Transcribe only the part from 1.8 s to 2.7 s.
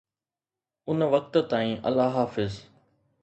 الله حافظ